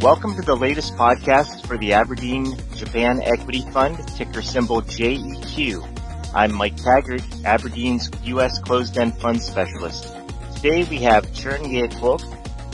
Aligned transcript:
Welcome 0.00 0.34
to 0.36 0.40
the 0.40 0.56
latest 0.56 0.96
podcast 0.96 1.66
for 1.66 1.76
the 1.76 1.92
Aberdeen 1.92 2.56
Japan 2.74 3.20
Equity 3.22 3.60
Fund, 3.70 3.98
ticker 4.16 4.40
symbol 4.40 4.80
JEQ. 4.80 6.32
I'm 6.34 6.54
Mike 6.54 6.76
Taggart, 6.76 7.20
Aberdeen's 7.44 8.10
U.S. 8.24 8.58
closed-end 8.60 9.18
fund 9.18 9.42
specialist. 9.42 10.16
Today 10.56 10.84
we 10.84 11.00
have 11.00 11.26
Chern 11.32 11.70
Yeh 11.70 11.88
Kwok, 11.88 12.22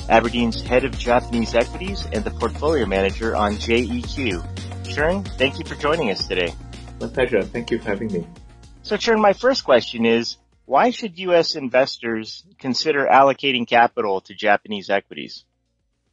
Aberdeen's 0.08 0.62
head 0.62 0.84
of 0.84 0.96
Japanese 0.96 1.56
equities 1.56 2.06
and 2.12 2.22
the 2.22 2.30
portfolio 2.30 2.86
manager 2.86 3.34
on 3.34 3.54
JEQ. 3.54 4.84
Chern, 4.84 5.26
thank 5.36 5.58
you 5.58 5.64
for 5.64 5.74
joining 5.74 6.12
us 6.12 6.28
today. 6.28 6.54
My 7.00 7.08
pleasure. 7.08 7.42
Thank 7.42 7.72
you 7.72 7.80
for 7.80 7.88
having 7.88 8.12
me. 8.12 8.24
So 8.84 8.96
Chern, 8.96 9.20
my 9.20 9.32
first 9.32 9.64
question 9.64 10.06
is, 10.06 10.36
why 10.64 10.90
should 10.90 11.18
U.S. 11.18 11.56
investors 11.56 12.44
consider 12.60 13.04
allocating 13.04 13.66
capital 13.66 14.20
to 14.20 14.34
Japanese 14.34 14.90
equities? 14.90 15.44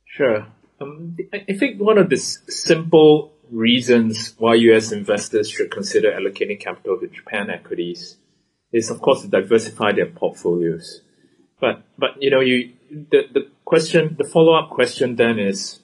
Sure. 0.05 0.47
Um, 0.83 1.17
I 1.31 1.53
think 1.53 1.79
one 1.79 1.97
of 1.97 2.09
the 2.09 2.17
simple 2.17 3.33
reasons 3.51 4.33
why 4.37 4.55
U.S. 4.55 4.91
investors 4.91 5.49
should 5.49 5.71
consider 5.71 6.11
allocating 6.11 6.59
capital 6.59 6.99
to 6.99 7.07
Japan 7.07 7.49
equities 7.49 8.17
is, 8.71 8.89
of 8.89 9.01
course, 9.01 9.21
to 9.21 9.27
diversify 9.27 9.91
their 9.91 10.07
portfolios. 10.07 11.01
But, 11.59 11.83
but 11.97 12.21
you 12.21 12.29
know, 12.29 12.39
you 12.39 12.73
the, 12.91 13.23
the 13.33 13.47
question, 13.65 14.15
the 14.17 14.23
follow-up 14.23 14.69
question 14.69 15.15
then 15.15 15.39
is, 15.39 15.79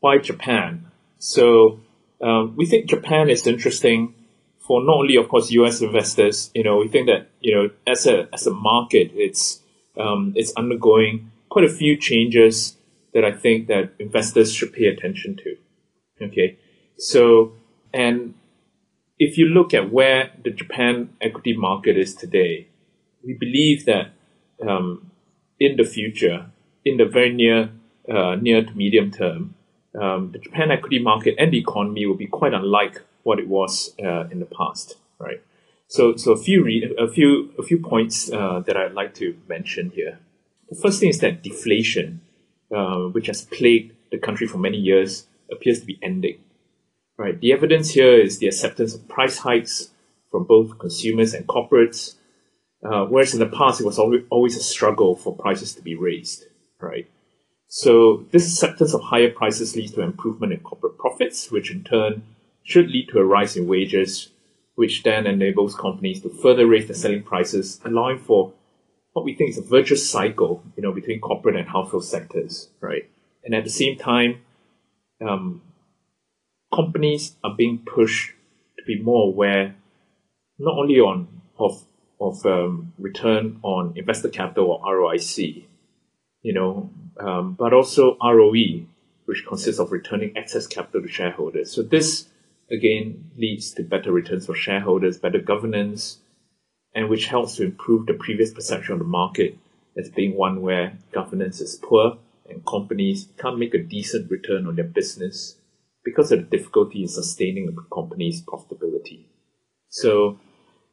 why 0.00 0.18
Japan? 0.18 0.90
So 1.18 1.80
um, 2.20 2.54
we 2.56 2.66
think 2.66 2.86
Japan 2.86 3.30
is 3.30 3.46
interesting 3.46 4.14
for 4.58 4.82
not 4.84 4.96
only, 4.96 5.16
of 5.16 5.28
course, 5.28 5.50
U.S. 5.52 5.80
investors. 5.80 6.50
You 6.54 6.64
know, 6.64 6.76
we 6.76 6.88
think 6.88 7.06
that 7.06 7.28
you 7.40 7.54
know, 7.54 7.70
as 7.86 8.06
a 8.06 8.28
as 8.32 8.46
a 8.46 8.52
market, 8.52 9.12
it's 9.14 9.60
um, 9.98 10.32
it's 10.36 10.52
undergoing 10.56 11.30
quite 11.48 11.64
a 11.64 11.72
few 11.72 11.96
changes 11.96 12.76
that 13.14 13.24
I 13.24 13.32
think 13.32 13.68
that 13.68 13.92
investors 13.98 14.52
should 14.52 14.72
pay 14.72 14.86
attention 14.86 15.36
to. 15.36 15.56
Okay. 16.26 16.58
So, 16.98 17.52
and 17.92 18.34
if 19.18 19.38
you 19.38 19.46
look 19.46 19.74
at 19.74 19.92
where 19.92 20.30
the 20.42 20.50
Japan 20.50 21.10
equity 21.20 21.56
market 21.56 21.96
is 21.96 22.14
today, 22.14 22.68
we 23.24 23.34
believe 23.34 23.84
that 23.86 24.12
um, 24.66 25.10
in 25.60 25.76
the 25.76 25.84
future, 25.84 26.46
in 26.84 26.96
the 26.96 27.04
very 27.04 27.32
near 27.32 27.70
uh, 28.08 28.34
near 28.34 28.64
to 28.64 28.72
medium 28.74 29.10
term, 29.10 29.54
um, 30.00 30.32
the 30.32 30.38
Japan 30.38 30.70
equity 30.70 30.98
market 30.98 31.34
and 31.38 31.52
the 31.52 31.58
economy 31.58 32.04
will 32.06 32.16
be 32.16 32.26
quite 32.26 32.52
unlike 32.52 33.00
what 33.22 33.38
it 33.38 33.46
was 33.46 33.94
uh, 34.04 34.24
in 34.30 34.40
the 34.40 34.46
past, 34.46 34.96
right? 35.18 35.40
So, 35.86 36.16
so 36.16 36.32
a 36.32 36.36
few 36.36 36.64
re- 36.64 36.94
a 36.98 37.06
few 37.06 37.52
a 37.58 37.62
few 37.62 37.78
points 37.78 38.32
uh, 38.32 38.60
that 38.66 38.76
I'd 38.76 38.94
like 38.94 39.14
to 39.16 39.36
mention 39.48 39.90
here. 39.90 40.18
The 40.68 40.76
first 40.76 41.00
thing 41.00 41.10
is 41.10 41.18
that 41.18 41.42
deflation 41.42 42.22
uh, 42.74 43.08
which 43.10 43.26
has 43.26 43.44
plagued 43.44 43.92
the 44.10 44.18
country 44.18 44.46
for 44.46 44.58
many 44.58 44.78
years, 44.78 45.26
appears 45.50 45.80
to 45.80 45.86
be 45.86 45.98
ending. 46.02 46.38
Right. 47.16 47.38
The 47.38 47.52
evidence 47.52 47.90
here 47.90 48.18
is 48.18 48.38
the 48.38 48.46
acceptance 48.46 48.94
of 48.94 49.06
price 49.08 49.38
hikes 49.38 49.90
from 50.30 50.44
both 50.44 50.78
consumers 50.78 51.34
and 51.34 51.46
corporates, 51.46 52.14
uh, 52.84 53.04
whereas 53.04 53.34
in 53.34 53.40
the 53.40 53.46
past 53.46 53.80
it 53.80 53.86
was 53.86 53.98
always 53.98 54.56
a 54.56 54.62
struggle 54.62 55.14
for 55.14 55.36
prices 55.36 55.74
to 55.74 55.82
be 55.82 55.94
raised. 55.94 56.44
Right. 56.80 57.08
So 57.68 58.26
this 58.32 58.46
acceptance 58.50 58.92
of 58.92 59.02
higher 59.02 59.30
prices 59.30 59.76
leads 59.76 59.92
to 59.92 60.02
improvement 60.02 60.52
in 60.52 60.60
corporate 60.60 60.98
profits, 60.98 61.50
which 61.50 61.70
in 61.70 61.84
turn 61.84 62.22
should 62.64 62.90
lead 62.90 63.08
to 63.10 63.18
a 63.18 63.24
rise 63.24 63.56
in 63.56 63.66
wages, 63.66 64.28
which 64.74 65.02
then 65.02 65.26
enables 65.26 65.74
companies 65.74 66.20
to 66.22 66.28
further 66.28 66.66
raise 66.66 66.86
their 66.86 66.96
selling 66.96 67.22
prices, 67.22 67.80
allowing 67.84 68.18
for 68.18 68.52
what 69.12 69.24
we 69.24 69.34
think 69.34 69.50
is 69.50 69.58
a 69.58 69.62
virtuous 69.62 70.08
cycle, 70.08 70.62
you 70.76 70.82
know, 70.82 70.92
between 70.92 71.20
corporate 71.20 71.56
and 71.56 71.68
household 71.68 72.04
sectors, 72.04 72.70
right? 72.80 73.08
And 73.44 73.54
at 73.54 73.64
the 73.64 73.70
same 73.70 73.96
time, 73.96 74.40
um, 75.20 75.62
companies 76.74 77.36
are 77.44 77.54
being 77.54 77.78
pushed 77.78 78.32
to 78.78 78.84
be 78.84 79.00
more 79.00 79.28
aware, 79.28 79.74
not 80.58 80.76
only 80.76 80.98
on 81.00 81.28
of 81.58 81.84
of 82.20 82.46
um, 82.46 82.92
return 82.98 83.58
on 83.62 83.92
invested 83.96 84.32
capital 84.32 84.70
or 84.70 84.96
ROIC, 84.96 85.64
you 86.42 86.52
know, 86.52 86.90
um, 87.18 87.54
but 87.54 87.72
also 87.72 88.16
ROE, 88.22 88.86
which 89.24 89.44
consists 89.46 89.80
of 89.80 89.90
returning 89.90 90.32
excess 90.36 90.66
capital 90.66 91.02
to 91.02 91.08
shareholders. 91.08 91.72
So 91.72 91.82
this 91.82 92.28
again 92.70 93.30
leads 93.36 93.72
to 93.72 93.82
better 93.82 94.12
returns 94.12 94.46
for 94.46 94.54
shareholders, 94.54 95.18
better 95.18 95.40
governance, 95.40 96.18
and 96.94 97.08
which 97.08 97.26
helps 97.26 97.56
to 97.56 97.64
improve 97.64 98.06
the 98.06 98.14
previous 98.14 98.52
perception 98.52 98.92
of 98.92 98.98
the 98.98 99.04
market 99.04 99.58
as 99.96 100.08
being 100.10 100.36
one 100.36 100.60
where 100.60 100.96
governance 101.12 101.60
is 101.60 101.76
poor 101.82 102.18
and 102.48 102.64
companies 102.66 103.28
can't 103.38 103.58
make 103.58 103.74
a 103.74 103.82
decent 103.82 104.30
return 104.30 104.66
on 104.66 104.76
their 104.76 104.84
business 104.84 105.56
because 106.04 106.32
of 106.32 106.40
the 106.40 106.56
difficulty 106.56 107.02
in 107.02 107.08
sustaining 107.08 107.66
the 107.66 107.84
company's 107.92 108.42
profitability. 108.42 109.24
So, 109.88 110.38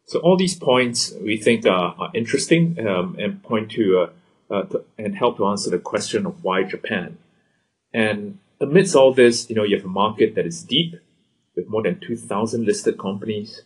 so 0.05 0.19
all 0.19 0.37
these 0.37 0.55
points 0.55 1.13
we 1.21 1.37
think 1.37 1.65
are, 1.65 1.95
are 1.97 2.11
interesting 2.13 2.77
um, 2.87 3.15
and 3.19 3.41
point 3.41 3.71
to, 3.71 4.09
uh, 4.51 4.53
uh, 4.53 4.63
to, 4.63 4.83
and 4.97 5.15
help 5.15 5.37
to 5.37 5.47
answer 5.47 5.69
the 5.69 5.79
question 5.79 6.25
of 6.25 6.43
why 6.43 6.63
Japan. 6.63 7.17
And 7.93 8.39
amidst 8.61 8.95
all 8.95 9.13
this, 9.13 9.49
you 9.49 9.55
know, 9.55 9.63
you 9.63 9.77
have 9.77 9.85
a 9.85 9.89
market 9.89 10.35
that 10.35 10.45
is 10.45 10.63
deep 10.63 10.95
with 11.55 11.67
more 11.67 11.83
than 11.83 11.99
2,000 11.99 12.65
listed 12.65 12.97
companies 12.99 13.63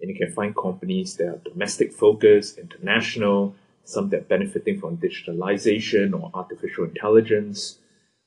and 0.00 0.10
you 0.10 0.16
can 0.16 0.32
find 0.32 0.56
companies 0.56 1.16
that 1.16 1.28
are 1.28 1.40
domestic 1.44 1.92
focused, 1.92 2.58
international, 2.58 3.54
some 3.84 4.08
that 4.10 4.20
are 4.20 4.24
benefiting 4.24 4.80
from 4.80 4.96
digitalization 4.96 6.18
or 6.18 6.30
artificial 6.34 6.84
intelligence, 6.84 7.78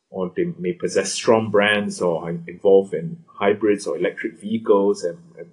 or 0.10 0.32
they 0.36 0.46
may 0.58 0.74
possess 0.74 1.12
strong 1.12 1.52
brands 1.52 2.02
or 2.02 2.24
are 2.24 2.36
involved 2.48 2.94
in 2.94 3.24
hybrids 3.28 3.86
or 3.86 3.98
electric 3.98 4.40
vehicles 4.40 5.04
and, 5.04 5.18
and 5.38 5.50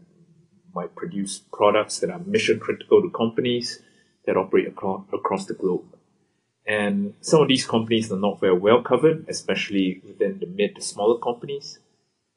might 0.74 0.94
produce 0.94 1.42
products 1.52 1.98
that 2.00 2.10
are 2.10 2.20
mission 2.20 2.58
critical 2.58 3.02
to 3.02 3.10
companies 3.10 3.80
that 4.26 4.36
operate 4.36 4.68
across, 4.68 5.04
across 5.12 5.46
the 5.46 5.54
globe. 5.54 5.84
And 6.66 7.14
some 7.20 7.42
of 7.42 7.48
these 7.48 7.66
companies 7.66 8.10
are 8.10 8.18
not 8.18 8.40
very 8.40 8.58
well 8.58 8.82
covered, 8.82 9.26
especially 9.28 10.00
within 10.06 10.38
the 10.38 10.46
mid 10.46 10.76
to 10.76 10.80
smaller 10.80 11.18
companies 11.18 11.78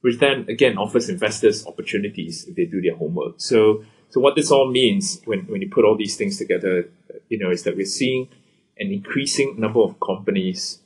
which 0.08 0.20
then 0.20 0.46
again 0.48 0.78
offers 0.78 1.10
investors 1.10 1.68
opportunities 1.68 2.46
if 2.48 2.56
they 2.56 2.64
do 2.64 2.80
their 2.80 2.96
homework. 2.96 3.34
So, 3.40 3.84
so 4.10 4.22
what 4.22 4.38
this 4.38 4.52
all 4.52 4.72
means 4.72 5.22
when, 5.26 5.42
when 5.48 5.62
you 5.62 5.70
put 5.70 5.84
all 5.84 5.98
these 5.98 6.16
things 6.16 6.38
together, 6.38 6.90
you 7.28 7.38
know, 7.38 7.52
is 7.52 7.64
that 7.64 7.76
we're 7.76 7.86
seeing 7.86 8.30
an 8.78 8.90
increasing 8.90 9.60
number 9.60 9.82
of 9.82 10.00
companies 10.00 10.80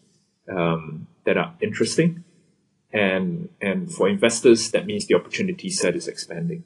um, 0.49 1.05
that 1.25 1.37
are 1.37 1.53
interesting, 1.61 2.23
and 2.91 3.49
and 3.61 3.93
for 3.93 4.09
investors, 4.09 4.71
that 4.71 4.87
means 4.87 5.05
the 5.05 5.13
opportunity 5.13 5.69
set 5.69 5.95
is 5.95 6.07
expanding. 6.07 6.63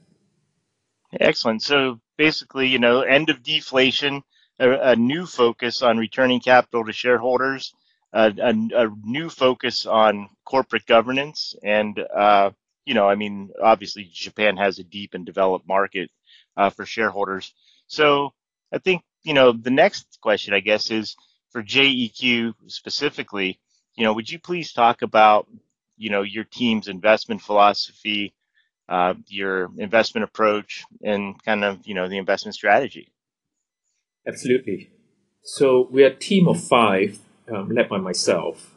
Excellent. 1.20 1.62
So 1.62 2.00
basically, 2.16 2.70
you 2.70 2.80
know, 2.80 3.02
end 3.02 3.30
of 3.30 3.44
deflation, 3.44 4.24
a, 4.60 4.92
a 4.92 4.96
new 4.96 5.26
focus 5.26 5.82
on 5.82 5.98
returning 5.98 6.40
capital 6.40 6.86
to 6.86 6.94
shareholders 6.94 7.74
a, 8.16 8.34
a, 8.40 8.90
new 9.04 9.30
focus 9.30 9.86
on 9.86 10.30
corporate 10.46 10.86
governance 10.86 11.54
and 11.64 12.00
uh, 12.00 12.50
you 12.86 12.94
know 12.94 13.08
i 13.08 13.16
mean 13.16 13.52
obviously 13.62 14.10
japan 14.12 14.58
has 14.58 14.80
a 14.80 14.84
deep 14.84 15.14
and 15.14 15.26
developed 15.26 15.68
market 15.68 16.10
uh, 16.58 16.70
for 16.70 16.86
shareholders. 16.86 17.54
So 17.88 18.34
i 18.74 18.78
think 18.78 19.04
you 19.24 19.34
know 19.34 19.52
the 19.52 19.72
next 19.72 20.20
question 20.22 20.54
i 20.54 20.60
guess 20.60 20.92
is 20.92 21.16
for 21.52 21.62
jeq 21.62 22.54
specifically 22.68 23.60
you 23.96 24.04
know 24.04 24.14
would 24.14 24.30
you 24.30 24.40
please 24.40 24.72
talk 24.72 25.02
about 25.02 25.48
you 25.98 26.10
know 26.10 26.22
your 26.22 26.46
team's 26.46 26.88
investment 26.88 27.42
philosophy 27.42 28.34
uh, 28.88 29.16
your 29.28 29.72
investment 29.78 30.24
approach 30.24 30.84
and 31.04 31.42
kind 31.44 31.64
of 31.64 31.86
you 31.88 31.94
know 31.94 32.08
the 32.08 32.18
investment 32.18 32.56
strategy? 32.56 33.12
Absolutely. 34.28 34.90
So 35.44 35.88
we're 35.92 36.08
a 36.08 36.16
team 36.16 36.48
of 36.48 36.64
five 36.64 37.20
um, 37.54 37.70
led 37.70 37.90
by 37.90 37.98
myself, 37.98 38.76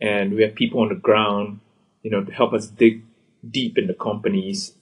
and 0.00 0.34
we 0.34 0.42
have 0.42 0.54
people 0.54 0.80
on 0.80 0.88
the 0.88 0.94
ground, 0.94 1.60
you 2.02 2.10
know, 2.10 2.22
to 2.22 2.32
help 2.32 2.52
us 2.52 2.66
dig 2.66 3.02
deep 3.48 3.78
in 3.78 3.86
the 3.86 3.94
companies 3.94 4.74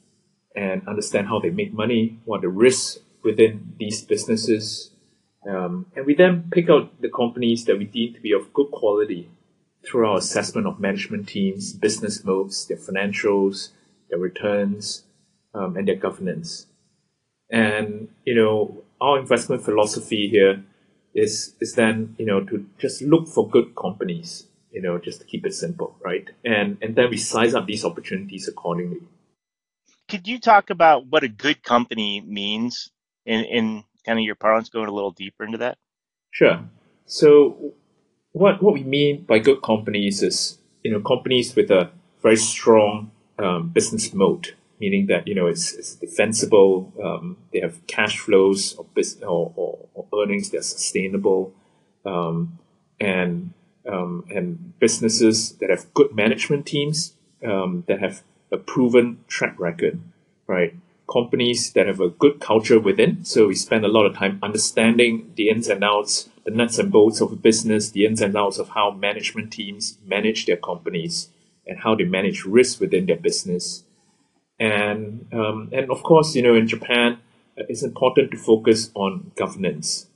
and 0.54 0.86
understand 0.86 1.28
how 1.28 1.38
they 1.38 1.50
make 1.50 1.72
money, 1.72 2.18
what 2.24 2.42
the 2.42 2.48
risks 2.48 2.98
within 3.22 3.74
these 3.78 4.02
businesses, 4.02 4.90
um, 5.48 5.86
and 5.94 6.06
we 6.06 6.14
then 6.14 6.48
pick 6.50 6.70
out 6.70 7.00
the 7.00 7.08
companies 7.08 7.64
that 7.66 7.78
we 7.78 7.84
deem 7.84 8.14
to 8.14 8.20
be 8.20 8.32
of 8.32 8.52
good 8.52 8.70
quality 8.70 9.28
through 9.84 10.08
our 10.08 10.16
assessment 10.16 10.66
of 10.66 10.80
management 10.80 11.28
teams, 11.28 11.74
business 11.74 12.24
moves, 12.24 12.66
their 12.66 12.78
financials, 12.78 13.70
their 14.08 14.18
returns, 14.18 15.04
um, 15.54 15.76
and 15.76 15.86
their 15.86 15.96
governance. 15.96 16.66
And 17.50 18.08
you 18.24 18.34
know, 18.34 18.82
our 19.00 19.18
investment 19.18 19.62
philosophy 19.62 20.28
here 20.28 20.64
is 21.14 21.54
is 21.60 21.74
then 21.74 22.14
you 22.18 22.26
know 22.26 22.40
to 22.44 22.66
just 22.78 23.02
look 23.02 23.28
for 23.28 23.48
good 23.48 23.74
companies 23.76 24.46
you 24.72 24.82
know 24.82 24.98
just 24.98 25.20
to 25.20 25.26
keep 25.26 25.46
it 25.46 25.54
simple 25.54 25.96
right? 26.04 26.28
And 26.44 26.78
and 26.82 26.96
then 26.96 27.10
we 27.10 27.16
size 27.16 27.54
up 27.54 27.66
these 27.66 27.84
opportunities 27.84 28.48
accordingly. 28.48 29.00
Could 30.08 30.28
you 30.28 30.38
talk 30.38 30.70
about 30.70 31.06
what 31.06 31.24
a 31.24 31.28
good 31.28 31.62
company 31.62 32.20
means 32.20 32.90
in 33.24 33.44
in 33.44 33.84
kind 34.04 34.18
of 34.18 34.24
your 34.24 34.34
parlance 34.34 34.68
going 34.68 34.88
a 34.88 34.92
little 34.92 35.12
deeper 35.12 35.44
into 35.44 35.58
that? 35.58 35.78
Sure. 36.30 36.60
So 37.06 37.74
what 38.32 38.62
what 38.62 38.74
we 38.74 38.82
mean 38.82 39.22
by 39.22 39.38
good 39.38 39.62
companies 39.62 40.22
is 40.22 40.58
you 40.82 40.90
know 40.90 41.00
companies 41.00 41.54
with 41.56 41.70
a 41.70 41.90
very 42.22 42.36
strong 42.36 43.10
um, 43.38 43.68
business 43.68 44.12
moat, 44.12 44.54
meaning 44.84 45.06
that 45.06 45.26
you 45.28 45.34
know 45.38 45.46
it's, 45.46 45.66
it's 45.72 45.94
defensible. 46.06 46.92
Um, 47.02 47.24
they 47.52 47.60
have 47.60 47.76
cash 47.86 48.18
flows 48.18 48.60
or, 48.78 48.86
or, 49.22 49.52
or, 49.56 49.72
or 49.94 50.04
earnings 50.20 50.50
that 50.50 50.58
are 50.58 50.70
sustainable, 50.76 51.52
um, 52.04 52.58
and 53.00 53.54
um, 53.92 54.24
and 54.36 54.78
businesses 54.78 55.52
that 55.60 55.70
have 55.70 55.92
good 55.94 56.14
management 56.14 56.66
teams 56.66 57.14
um, 57.50 57.84
that 57.88 58.00
have 58.00 58.22
a 58.52 58.56
proven 58.56 59.06
track 59.28 59.58
record, 59.58 60.00
right? 60.46 60.74
Companies 61.10 61.72
that 61.72 61.86
have 61.86 62.00
a 62.00 62.08
good 62.08 62.40
culture 62.40 62.80
within. 62.80 63.24
So 63.24 63.48
we 63.48 63.54
spend 63.54 63.84
a 63.84 63.88
lot 63.96 64.06
of 64.06 64.16
time 64.16 64.38
understanding 64.42 65.32
the 65.36 65.48
ins 65.50 65.68
and 65.68 65.84
outs, 65.84 66.28
the 66.44 66.50
nuts 66.50 66.78
and 66.78 66.90
bolts 66.90 67.20
of 67.20 67.32
a 67.32 67.36
business, 67.36 67.90
the 67.90 68.06
ins 68.06 68.22
and 68.22 68.36
outs 68.36 68.58
of 68.58 68.70
how 68.70 68.90
management 68.90 69.52
teams 69.52 69.98
manage 70.06 70.46
their 70.46 70.56
companies 70.56 71.28
and 71.66 71.78
how 71.80 71.94
they 71.94 72.04
manage 72.04 72.44
risk 72.44 72.80
within 72.80 73.06
their 73.06 73.16
business. 73.16 73.83
And 74.58 75.26
um, 75.32 75.70
and 75.72 75.90
of 75.90 76.02
course, 76.02 76.34
you 76.34 76.42
know, 76.42 76.54
in 76.54 76.68
Japan, 76.68 77.18
uh, 77.58 77.64
it's 77.68 77.82
important 77.82 78.30
to 78.30 78.36
focus 78.36 78.90
on 78.94 79.32
governance, 79.36 80.06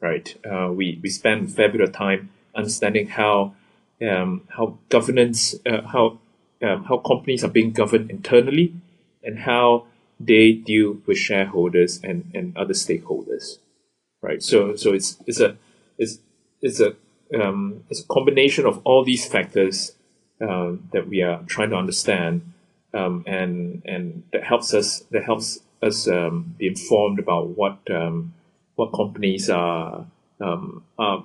right? 0.00 0.34
Uh, 0.44 0.70
we 0.72 1.00
we 1.02 1.08
spend 1.08 1.48
a 1.48 1.50
fair 1.50 1.70
bit 1.70 1.80
of 1.80 1.92
time 1.92 2.30
understanding 2.54 3.08
how 3.08 3.54
um, 4.02 4.42
how 4.48 4.78
governance, 4.88 5.54
uh, 5.64 5.82
how 5.82 6.18
um, 6.62 6.84
how 6.84 6.98
companies 6.98 7.44
are 7.44 7.48
being 7.50 7.72
governed 7.72 8.10
internally, 8.10 8.74
and 9.22 9.40
how 9.40 9.86
they 10.18 10.52
deal 10.52 10.98
with 11.06 11.18
shareholders 11.18 12.00
and, 12.02 12.30
and 12.34 12.56
other 12.56 12.72
stakeholders, 12.74 13.58
right? 14.22 14.42
So 14.42 14.76
so 14.76 14.92
it's 14.92 15.18
it's 15.26 15.40
a 15.40 15.56
it's 15.98 16.18
it's 16.60 16.80
a 16.80 16.96
um, 17.34 17.84
it's 17.90 18.02
a 18.02 18.06
combination 18.06 18.66
of 18.66 18.80
all 18.84 19.04
these 19.04 19.26
factors 19.26 19.92
um, 20.40 20.88
that 20.92 21.08
we 21.08 21.22
are 21.22 21.42
trying 21.46 21.70
to 21.70 21.76
understand, 21.76 22.52
um, 22.96 23.24
and 23.26 23.82
and 23.84 24.22
that 24.32 24.44
helps 24.44 24.72
us 24.72 25.00
that 25.10 25.24
helps 25.24 25.60
us 25.82 26.08
um, 26.08 26.54
be 26.58 26.66
informed 26.66 27.18
about 27.18 27.48
what 27.48 27.78
um, 27.90 28.34
what 28.74 28.92
companies 28.92 29.50
are, 29.50 30.06
um, 30.40 30.84
are 30.98 31.24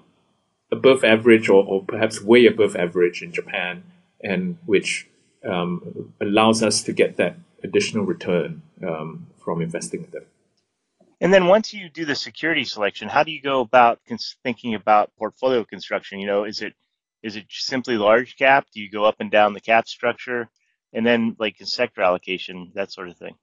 above 0.71 1.03
average 1.03 1.49
or, 1.49 1.65
or 1.65 1.83
perhaps 1.83 2.21
way 2.21 2.45
above 2.45 2.75
average 2.75 3.21
in 3.21 3.31
Japan, 3.31 3.83
and 4.21 4.57
which 4.65 5.07
um, 5.45 6.13
allows 6.21 6.63
us 6.63 6.83
to 6.83 6.93
get 6.93 7.17
that 7.17 7.35
additional 7.63 8.05
return 8.05 8.61
from 9.43 9.61
investing 9.61 10.03
in 10.03 10.11
them. 10.11 10.25
And 11.19 11.33
then 11.33 11.45
once 11.45 11.73
you 11.73 11.87
do 11.89 12.05
the 12.05 12.15
security 12.15 12.63
selection, 12.63 13.07
how 13.07 13.23
do 13.23 13.31
you 13.31 13.41
go 13.41 13.61
about 13.61 13.99
cons- 14.07 14.35
thinking 14.43 14.73
about 14.73 15.11
portfolio 15.17 15.63
construction? 15.63 16.19
You 16.19 16.27
know, 16.27 16.43
is 16.45 16.61
it 16.61 16.73
is 17.21 17.35
it 17.35 17.45
simply 17.49 17.97
large 17.97 18.35
cap? 18.37 18.65
Do 18.73 18.81
you 18.81 18.89
go 18.89 19.05
up 19.05 19.17
and 19.19 19.29
down 19.29 19.53
the 19.53 19.61
cap 19.61 19.87
structure? 19.87 20.49
And 20.93 21.05
then 21.05 21.35
like 21.39 21.55
sector 21.63 22.01
allocation, 22.01 22.71
that 22.75 22.91
sort 22.91 23.09
of 23.09 23.17
thing. 23.17 23.35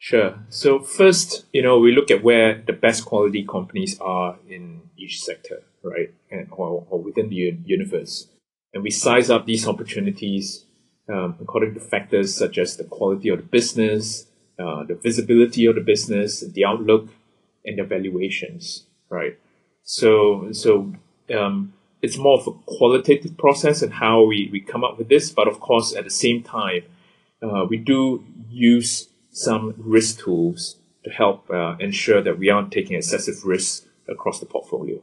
Sure. 0.00 0.38
So 0.48 0.80
first, 0.80 1.44
you 1.52 1.62
know, 1.62 1.78
we 1.78 1.92
look 1.92 2.10
at 2.10 2.22
where 2.22 2.62
the 2.66 2.72
best 2.72 3.04
quality 3.04 3.44
companies 3.44 3.98
are 4.00 4.38
in 4.48 4.82
each 4.96 5.22
sector, 5.22 5.62
right? 5.82 6.12
And, 6.30 6.48
or, 6.50 6.86
or 6.88 7.00
within 7.00 7.28
the 7.28 7.56
universe. 7.64 8.28
And 8.72 8.82
we 8.82 8.90
size 8.90 9.30
up 9.30 9.46
these 9.46 9.68
opportunities 9.68 10.64
um, 11.10 11.36
according 11.40 11.74
to 11.74 11.80
factors 11.80 12.34
such 12.34 12.58
as 12.58 12.76
the 12.76 12.84
quality 12.84 13.28
of 13.28 13.38
the 13.38 13.44
business, 13.44 14.26
uh, 14.58 14.84
the 14.84 14.94
visibility 14.94 15.66
of 15.66 15.74
the 15.74 15.80
business, 15.80 16.40
the 16.40 16.64
outlook, 16.64 17.08
and 17.64 17.78
the 17.78 17.84
valuations, 17.84 18.86
right? 19.08 19.38
So, 19.82 20.52
so 20.52 20.92
um, 21.36 21.72
it's 22.02 22.16
more 22.16 22.38
of 22.38 22.46
a 22.46 22.52
qualitative 22.66 23.36
process 23.36 23.82
and 23.82 23.92
how 23.94 24.22
we, 24.22 24.48
we 24.52 24.60
come 24.60 24.84
up 24.84 24.98
with 24.98 25.08
this. 25.08 25.30
But 25.30 25.48
of 25.48 25.60
course, 25.60 25.94
at 25.94 26.04
the 26.04 26.10
same 26.10 26.42
time, 26.42 26.82
uh, 27.42 27.66
we 27.68 27.76
do 27.76 28.24
use 28.48 29.08
some 29.30 29.74
risk 29.78 30.20
tools 30.20 30.76
to 31.04 31.10
help 31.10 31.50
uh, 31.50 31.76
ensure 31.78 32.22
that 32.22 32.38
we 32.38 32.50
aren't 32.50 32.72
taking 32.72 32.96
excessive 32.96 33.44
risks 33.44 33.86
across 34.08 34.40
the 34.40 34.46
portfolio. 34.46 35.00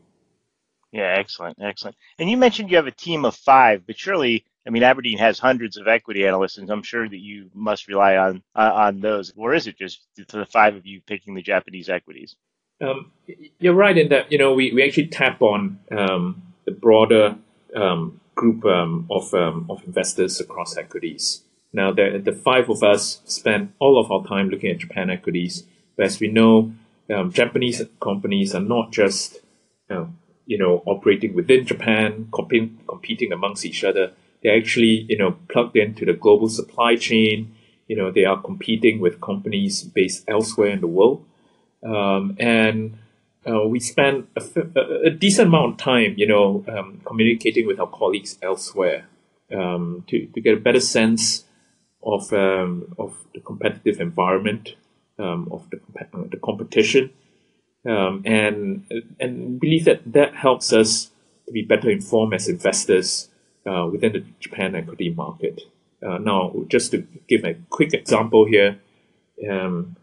Yeah, 0.91 1.15
excellent, 1.17 1.57
excellent. 1.61 1.95
And 2.17 2.29
you 2.29 2.37
mentioned 2.37 2.69
you 2.69 2.77
have 2.77 2.87
a 2.87 2.91
team 2.91 3.25
of 3.25 3.35
five, 3.35 3.85
but 3.85 3.97
surely, 3.97 4.45
I 4.65 4.69
mean, 4.69 4.83
Aberdeen 4.83 5.17
has 5.17 5.37
hundreds 5.39 5.77
of 5.77 5.87
equity 5.87 6.25
analysts, 6.25 6.57
and 6.57 6.69
I'm 6.69 6.83
sure 6.83 7.07
that 7.07 7.19
you 7.19 7.49
must 7.53 7.87
rely 7.87 8.17
on 8.17 8.43
uh, 8.55 8.71
on 8.73 9.01
those. 9.01 9.33
Or 9.35 9.53
is 9.53 9.67
it 9.67 9.77
just 9.77 10.05
the 10.15 10.45
five 10.45 10.75
of 10.75 10.85
you 10.85 11.01
picking 11.01 11.35
the 11.35 11.41
Japanese 11.41 11.89
equities? 11.89 12.35
Um, 12.79 13.11
you're 13.59 13.73
right 13.73 13.97
in 13.97 14.09
that 14.09 14.31
you 14.31 14.37
know 14.37 14.53
we, 14.53 14.71
we 14.71 14.83
actually 14.83 15.07
tap 15.07 15.41
on 15.41 15.79
um, 15.91 16.46
the 16.67 16.73
broader 16.73 17.37
um, 17.75 18.19
group 18.35 18.63
um, 18.65 19.07
of 19.09 19.33
um, 19.33 19.65
of 19.69 19.83
investors 19.85 20.39
across 20.39 20.77
equities. 20.77 21.41
Now, 21.73 21.91
the, 21.91 22.21
the 22.23 22.33
five 22.33 22.69
of 22.69 22.83
us 22.83 23.21
spend 23.25 23.73
all 23.79 23.99
of 23.99 24.11
our 24.11 24.25
time 24.25 24.49
looking 24.49 24.69
at 24.69 24.77
Japan 24.77 25.09
equities. 25.09 25.63
But 25.95 26.05
as 26.05 26.19
we 26.19 26.27
know, 26.27 26.73
um, 27.13 27.31
Japanese 27.31 27.81
companies 27.99 28.53
are 28.53 28.61
not 28.61 28.91
just 28.91 29.39
you 30.47 30.57
know 30.57 30.83
operating 30.85 31.33
within 31.33 31.65
Japan, 31.65 32.27
competing, 32.33 32.79
competing 32.87 33.31
amongst 33.31 33.65
each 33.65 33.83
other. 33.83 34.13
They're 34.43 34.57
actually 34.57 35.05
you 35.09 35.17
know 35.17 35.37
plugged 35.49 35.77
into 35.77 36.05
the 36.05 36.13
global 36.13 36.49
supply 36.49 36.95
chain. 36.95 37.55
You 37.87 37.95
know 37.95 38.11
they 38.11 38.25
are 38.25 38.41
competing 38.41 38.99
with 38.99 39.21
companies 39.21 39.83
based 39.83 40.23
elsewhere 40.27 40.71
in 40.71 40.81
the 40.81 40.87
world, 40.87 41.25
um, 41.83 42.35
and 42.39 42.97
uh, 43.47 43.67
we 43.67 43.79
spend 43.79 44.27
a, 44.35 44.79
a, 45.05 45.09
decent 45.09 45.47
amount 45.47 45.73
of 45.73 45.77
time, 45.77 46.13
you 46.17 46.27
know, 46.27 46.65
um, 46.67 47.01
communicating 47.05 47.65
with 47.65 47.79
our 47.79 47.87
colleagues 47.87 48.37
elsewhere 48.41 49.07
um, 49.55 50.03
to, 50.07 50.25
to 50.27 50.41
get 50.41 50.53
a 50.53 50.59
better 50.59 50.79
sense 50.79 51.45
of 52.03 52.31
um, 52.33 52.93
of 52.97 53.15
the 53.33 53.39
competitive 53.39 53.99
environment, 53.99 54.75
um, 55.19 55.47
of 55.51 55.69
the 55.69 55.79
the 56.29 56.37
competition, 56.37 57.11
um, 57.87 58.21
and 58.25 58.85
and 59.19 59.59
believe 59.59 59.85
that 59.85 60.01
that 60.11 60.35
helps 60.35 60.73
us 60.73 61.11
to 61.45 61.51
be 61.51 61.61
better 61.61 61.89
informed 61.89 62.33
as 62.33 62.47
investors 62.47 63.29
uh, 63.65 63.87
within 63.91 64.13
the 64.13 64.23
Japan 64.39 64.75
equity 64.75 65.09
market. 65.09 65.61
Uh, 66.05 66.17
now, 66.17 66.53
just 66.67 66.91
to 66.91 67.07
give 67.27 67.43
a 67.43 67.55
quick 67.69 67.93
example 67.93 68.45
here, 68.45 68.79
um, 69.49 69.95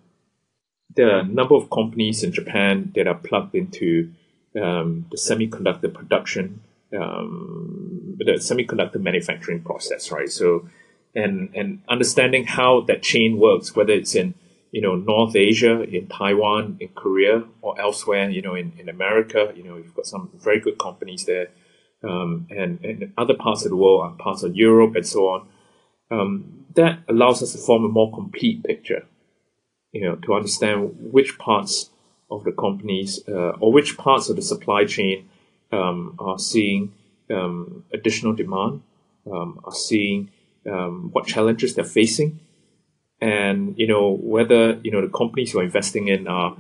there 0.97 1.17
are 1.17 1.21
a 1.21 1.25
number 1.25 1.55
of 1.55 1.71
companies 1.71 2.23
in 2.23 2.33
Japan 2.33 2.93
that 2.95 3.07
are 3.07 3.15
plugged 3.15 3.55
into 3.55 4.13
um, 4.61 5.07
the 5.11 5.17
semiconductor 5.17 5.93
production, 5.93 6.61
um, 6.97 8.15
the 8.19 8.33
semiconductor 8.35 9.01
manufacturing 9.01 9.63
process, 9.63 10.11
right? 10.11 10.31
So, 10.31 10.69
and 11.15 11.51
and 11.55 11.83
understanding 11.89 12.45
how 12.45 12.83
that 12.83 13.03
chain 13.03 13.39
works, 13.39 13.75
whether 13.75 13.93
it's 13.93 14.15
in 14.15 14.35
you 14.71 14.81
know 14.81 14.95
North 14.95 15.35
Asia, 15.35 15.83
in 15.83 16.07
Taiwan, 16.07 16.77
in 16.81 16.89
Korea, 16.89 17.45
or 17.63 17.81
elsewhere, 17.81 18.31
you 18.31 18.43
know, 18.43 18.55
in, 18.55 18.73
in 18.79 18.89
America, 18.89 19.53
you 19.57 19.65
know, 19.65 19.77
you've 19.77 19.95
got 19.95 20.07
some 20.07 20.31
very 20.35 20.61
good 20.61 20.79
companies 20.79 21.25
there, 21.25 21.49
um, 22.05 22.47
and 22.51 22.85
and 22.85 23.13
other 23.19 23.35
parts 23.35 23.65
of 23.65 23.71
the 23.71 23.77
world, 23.77 24.19
parts 24.19 24.45
of 24.45 24.55
Europe, 24.55 24.95
and 24.95 25.07
so 25.07 25.29
on. 25.29 25.49
Um, 26.11 26.67
that 26.75 27.01
allows 27.09 27.43
us 27.43 27.53
to 27.53 27.59
form 27.59 27.85
a 27.85 27.89
more 27.89 28.13
complete 28.13 28.63
picture 28.63 29.07
you 29.95 30.03
know, 30.03 30.17
to 30.17 30.35
understand 30.35 30.95
which 31.13 31.39
parts 31.39 31.91
of 32.31 32.45
the 32.45 32.53
companies 32.53 33.21
uh, 33.29 33.53
or 33.61 33.73
which 33.73 33.97
parts 33.97 34.29
of 34.29 34.37
the 34.37 34.43
supply 34.43 34.85
chain 34.85 35.29
um, 35.73 36.17
are 36.19 36.39
seeing 36.39 36.93
um, 37.31 37.85
additional 37.93 38.35
demand, 38.35 38.83
um, 39.33 39.61
are 39.65 39.75
seeing 39.75 40.31
um, 40.71 41.11
what 41.13 41.27
challenges 41.27 41.75
they're 41.75 41.85
facing, 41.85 42.41
and 43.21 43.79
you 43.79 43.87
know 43.87 44.11
whether 44.11 44.81
you 44.83 44.91
know 44.91 45.01
the 45.01 45.09
companies 45.09 45.53
you're 45.53 45.63
investing 45.63 46.09
in 46.09 46.27
are 46.27 46.57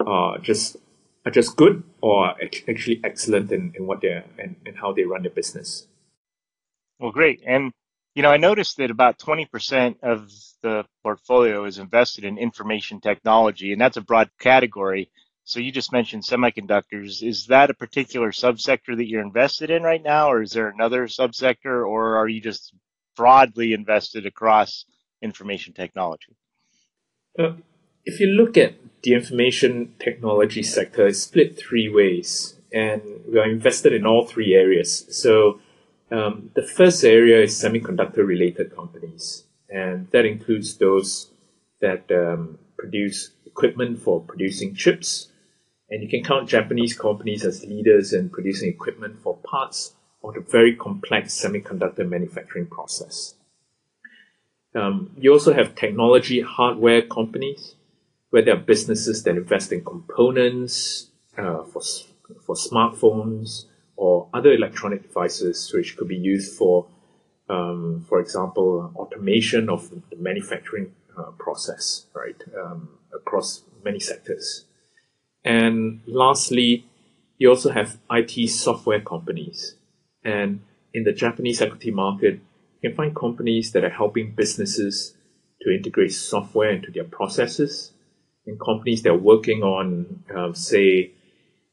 are 0.00 0.38
just 0.38 0.76
are 1.26 1.30
just 1.30 1.56
good 1.56 1.82
or 2.00 2.34
actually 2.68 3.00
excellent 3.04 3.52
in, 3.52 3.72
in 3.76 3.86
what 3.86 4.00
they're 4.00 4.24
and, 4.38 4.56
and 4.64 4.78
how 4.78 4.92
they 4.92 5.04
run 5.04 5.22
their 5.22 5.30
business. 5.30 5.86
Well, 6.98 7.12
great. 7.12 7.42
And 7.46 7.72
you 8.18 8.22
know, 8.22 8.32
I 8.32 8.36
noticed 8.36 8.78
that 8.78 8.90
about 8.90 9.20
20% 9.20 10.02
of 10.02 10.28
the 10.60 10.84
portfolio 11.04 11.64
is 11.66 11.78
invested 11.78 12.24
in 12.24 12.36
information 12.36 13.00
technology, 13.00 13.70
and 13.70 13.80
that's 13.80 13.96
a 13.96 14.00
broad 14.00 14.28
category. 14.40 15.08
So 15.44 15.60
you 15.60 15.70
just 15.70 15.92
mentioned 15.92 16.24
semiconductors. 16.24 17.22
Is 17.22 17.46
that 17.46 17.70
a 17.70 17.74
particular 17.74 18.32
subsector 18.32 18.96
that 18.96 19.06
you're 19.06 19.22
invested 19.22 19.70
in 19.70 19.84
right 19.84 20.02
now, 20.02 20.32
or 20.32 20.42
is 20.42 20.50
there 20.50 20.68
another 20.68 21.06
subsector, 21.06 21.86
or 21.86 22.16
are 22.16 22.26
you 22.26 22.40
just 22.40 22.74
broadly 23.16 23.72
invested 23.72 24.26
across 24.26 24.84
information 25.22 25.72
technology? 25.72 26.34
Uh, 27.38 27.52
if 28.04 28.18
you 28.18 28.26
look 28.26 28.56
at 28.56 28.74
the 29.04 29.14
information 29.14 29.94
technology 30.00 30.64
sector, 30.64 31.06
it's 31.06 31.22
split 31.22 31.56
three 31.56 31.88
ways, 31.88 32.56
and 32.72 33.00
we 33.30 33.38
are 33.38 33.48
invested 33.48 33.92
in 33.92 34.04
all 34.04 34.26
three 34.26 34.54
areas. 34.54 35.06
So 35.08 35.60
um, 36.10 36.50
the 36.54 36.62
first 36.62 37.04
area 37.04 37.42
is 37.42 37.54
semiconductor 37.54 38.26
related 38.26 38.74
companies, 38.74 39.44
and 39.68 40.10
that 40.10 40.24
includes 40.24 40.76
those 40.76 41.30
that 41.80 42.10
um, 42.10 42.58
produce 42.76 43.30
equipment 43.44 44.00
for 44.00 44.20
producing 44.20 44.74
chips. 44.74 45.28
And 45.90 46.02
you 46.02 46.08
can 46.08 46.22
count 46.22 46.48
Japanese 46.48 46.96
companies 46.96 47.44
as 47.44 47.64
leaders 47.64 48.12
in 48.12 48.28
producing 48.30 48.68
equipment 48.68 49.20
for 49.22 49.38
parts 49.38 49.94
of 50.22 50.34
the 50.34 50.40
very 50.40 50.74
complex 50.74 51.34
semiconductor 51.34 52.08
manufacturing 52.08 52.66
process. 52.66 53.34
Um, 54.74 55.12
you 55.18 55.32
also 55.32 55.54
have 55.54 55.74
technology 55.74 56.40
hardware 56.40 57.02
companies 57.02 57.74
where 58.30 58.42
there 58.42 58.54
are 58.54 58.60
businesses 58.60 59.22
that 59.22 59.36
invest 59.36 59.72
in 59.72 59.82
components 59.84 61.10
uh, 61.38 61.64
for, 61.64 61.80
for 62.44 62.54
smartphones 62.54 63.64
or 63.98 64.28
other 64.32 64.52
electronic 64.52 65.02
devices 65.02 65.72
which 65.74 65.96
could 65.96 66.06
be 66.06 66.16
used 66.16 66.56
for, 66.56 66.86
um, 67.50 68.06
for 68.08 68.20
example, 68.20 68.92
automation 68.94 69.68
of 69.68 69.90
the 69.90 70.16
manufacturing 70.16 70.94
uh, 71.18 71.32
process, 71.36 72.06
right, 72.14 72.40
um, 72.56 72.88
across 73.12 73.64
many 73.84 73.98
sectors. 73.98 74.66
And 75.44 76.00
lastly, 76.06 76.86
you 77.38 77.50
also 77.50 77.70
have 77.70 77.98
IT 78.08 78.48
software 78.50 79.00
companies. 79.00 79.74
And 80.24 80.60
in 80.94 81.02
the 81.02 81.12
Japanese 81.12 81.60
equity 81.60 81.90
market, 81.90 82.34
you 82.80 82.90
can 82.90 82.96
find 82.96 83.16
companies 83.16 83.72
that 83.72 83.82
are 83.82 83.90
helping 83.90 84.32
businesses 84.36 85.16
to 85.62 85.74
integrate 85.74 86.12
software 86.12 86.70
into 86.70 86.92
their 86.92 87.04
processes 87.04 87.92
and 88.46 88.60
companies 88.60 89.02
that 89.02 89.10
are 89.10 89.18
working 89.18 89.64
on, 89.64 90.22
uh, 90.34 90.52
say, 90.52 91.10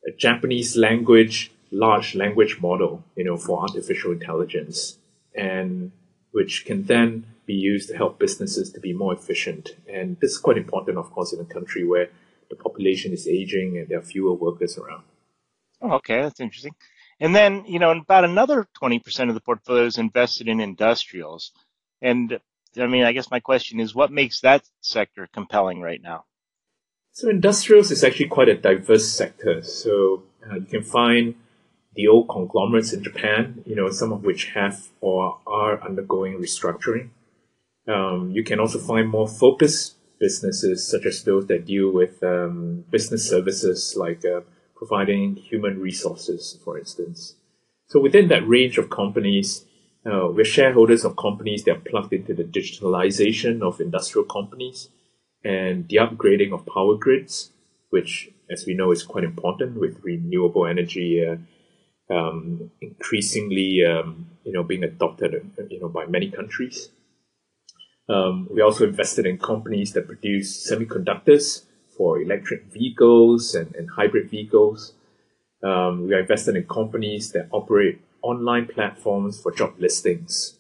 a 0.08 0.12
Japanese 0.18 0.76
language 0.76 1.52
large 1.72 2.16
language 2.16 2.60
model, 2.62 3.04
you 3.16 3.24
know, 3.24 3.38
for 3.38 3.62
artificial 3.62 4.12
intelligence, 4.12 4.98
and 5.34 5.92
which 6.32 6.66
can 6.66 6.84
then 6.84 7.26
be 7.46 7.54
used 7.54 7.90
to 7.90 7.96
help 7.96 8.20
businesses 8.20 8.72
to 8.72 8.80
be 8.80 8.94
more 8.94 9.14
efficient. 9.14 9.76
And 9.88 10.20
this 10.20 10.32
is 10.32 10.38
quite 10.38 10.58
important, 10.58 10.98
of 10.98 11.12
course, 11.12 11.34
in 11.34 11.40
a 11.40 11.46
country 11.46 11.86
where 11.86 12.10
the 12.50 12.56
population 12.56 13.14
is 13.14 13.28
aging 13.28 13.78
and 13.78 13.88
there 13.88 14.00
are 14.00 14.04
fewer 14.04 14.34
workers 14.34 14.78
around. 14.78 15.04
Oh, 15.82 15.94
okay, 15.94 16.22
that's 16.22 16.40
interesting. 16.40 16.76
And 17.20 17.36
then, 17.36 17.66
you 17.66 17.80
know, 17.80 17.92
about 17.92 18.26
another 18.26 18.68
20% 18.82 19.30
of 19.30 19.36
the 19.36 19.42
portfolio 19.42 19.86
is 19.86 19.98
invested 19.98 20.48
in 20.48 20.60
industrials. 20.60 21.52
And 22.02 22.40
I 22.78 22.88
mean, 22.88 23.04
I 23.04 23.14
guess 23.14 23.32
my 23.32 23.40
question 23.40 23.80
is 23.80 23.96
what 23.96 24.12
makes 24.12 24.42
that 24.42 24.64
sector 24.82 25.28
compelling 25.32 25.80
right 25.82 26.02
now? 26.02 26.26
So 27.14 27.30
industrials 27.30 27.92
is 27.92 28.04
actually 28.04 28.28
quite 28.28 28.50
a 28.50 28.56
diverse 28.56 29.08
sector. 29.08 29.62
So 29.62 30.24
uh, 30.50 30.56
you 30.56 30.66
can 30.66 30.84
find 30.84 31.36
the 31.96 32.08
old 32.08 32.28
conglomerates 32.30 32.94
in 32.94 33.04
Japan, 33.04 33.64
you 33.66 33.76
know, 33.76 33.90
some 33.90 34.12
of 34.12 34.24
which 34.24 34.52
have 34.52 34.88
or 35.02 35.40
are 35.48 35.82
undergoing 35.82 36.40
restructuring. 36.42 37.10
Um, 37.88 38.32
you 38.32 38.44
can 38.44 38.60
also 38.60 38.80
find 38.80 39.10
more 39.10 39.28
focused 39.28 39.96
businesses, 40.20 40.90
such 40.90 41.06
as 41.06 41.24
those 41.24 41.48
that 41.48 41.66
deal 41.66 41.92
with 41.92 42.22
um, 42.24 42.86
business 42.90 43.30
services 43.30 43.96
like 43.98 44.26
uh, 44.26 44.42
providing 44.76 45.36
human 45.36 45.80
resources, 45.80 46.60
for 46.64 46.78
instance. 46.78 47.36
So 47.88 48.00
within 48.00 48.28
that 48.30 48.48
range 48.48 48.78
of 48.78 48.90
companies, 48.90 49.66
uh, 50.06 50.28
we're 50.32 50.46
shareholders 50.46 51.06
of 51.06 51.16
companies 51.16 51.64
that 51.64 51.78
are 51.78 51.80
plugged 51.80 52.14
into 52.14 52.34
the 52.34 52.44
digitalization 52.44 53.62
of 53.62 53.80
industrial 53.80 54.26
companies 54.26 54.90
and 55.44 55.88
the 55.88 55.98
upgrading 55.98 56.54
of 56.54 56.66
power 56.66 56.96
grids, 56.96 57.52
which, 57.90 58.30
as 58.50 58.66
we 58.66 58.74
know, 58.74 58.92
is 58.92 59.04
quite 59.04 59.24
important 59.24 59.80
with 59.80 60.04
renewable 60.04 60.66
energy 60.66 61.26
uh, 61.26 61.36
um, 62.10 62.72
increasingly, 62.82 63.84
um, 63.86 64.30
you 64.44 64.52
know, 64.52 64.64
being 64.64 64.84
adopted, 64.84 65.34
you 65.70 65.80
know, 65.80 65.90
by 65.90 66.06
many 66.06 66.30
countries. 66.30 66.90
Um, 68.08 68.48
we 68.52 68.62
also 68.62 68.86
invested 68.86 69.26
in 69.26 69.38
companies 69.40 69.94
that 69.94 70.08
produce 70.08 70.70
semiconductors 70.70 71.66
for 71.98 72.22
electric 72.22 72.72
vehicles 72.72 73.56
and, 73.56 73.74
and 73.76 73.90
hybrid 73.90 74.30
vehicles. 74.30 74.94
Um, 75.64 76.08
we 76.08 76.14
are 76.14 76.20
invested 76.20 76.56
in 76.56 76.68
companies 76.68 77.32
that 77.32 77.48
operate 77.52 78.02
online 78.22 78.68
platforms 78.68 79.42
for 79.42 79.52
job 79.52 79.76
listings, 79.80 80.60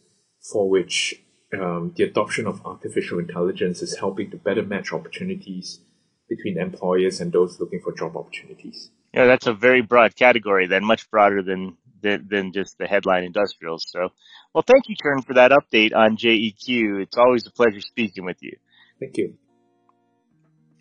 for 0.51 0.69
which 0.69 1.21
um, 1.53 1.93
the 1.95 2.03
adoption 2.03 2.47
of 2.47 2.65
artificial 2.65 3.19
intelligence 3.19 3.81
is 3.81 3.97
helping 3.97 4.31
to 4.31 4.37
better 4.37 4.63
match 4.63 4.91
opportunities 4.91 5.81
between 6.27 6.57
employers 6.57 7.21
and 7.21 7.31
those 7.31 7.59
looking 7.59 7.81
for 7.81 7.93
job 7.93 8.17
opportunities. 8.17 8.89
Yeah, 9.15 9.25
that's 9.27 9.47
a 9.47 9.53
very 9.53 9.81
broad 9.81 10.13
category 10.17 10.67
then, 10.67 10.83
much 10.83 11.09
broader 11.09 11.41
than, 11.41 11.77
than, 12.01 12.27
than 12.29 12.51
just 12.51 12.77
the 12.77 12.85
headline 12.85 13.23
industrials. 13.23 13.85
So, 13.87 14.09
well, 14.53 14.65
thank 14.67 14.89
you, 14.89 14.97
Chern, 14.97 15.25
for 15.25 15.35
that 15.35 15.51
update 15.51 15.95
on 15.95 16.17
JEQ. 16.17 17.01
It's 17.01 17.17
always 17.17 17.47
a 17.47 17.51
pleasure 17.51 17.79
speaking 17.79 18.25
with 18.25 18.35
you. 18.41 18.57
Thank 18.99 19.15
you. 19.17 19.37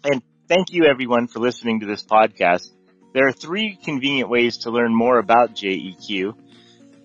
And 0.02 0.20
thank 0.48 0.72
you 0.72 0.86
everyone 0.86 1.28
for 1.28 1.38
listening 1.38 1.78
to 1.80 1.86
this 1.86 2.02
podcast. 2.02 2.72
There 3.12 3.28
are 3.28 3.32
three 3.32 3.76
convenient 3.76 4.28
ways 4.28 4.56
to 4.58 4.72
learn 4.72 4.92
more 4.92 5.20
about 5.20 5.54
JEQ. 5.54 6.34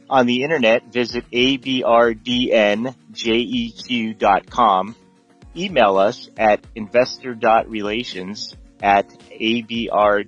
On 0.10 0.26
the 0.26 0.42
internet, 0.42 0.92
visit 0.92 1.30
abrdnjeq.com. 1.30 2.96
Email 5.56 5.98
us 5.98 6.30
at 6.38 6.60
investor.relations 6.74 8.56
at 8.82 9.10
abrdn.com 9.32 10.24